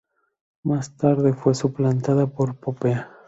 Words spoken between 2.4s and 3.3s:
Popea.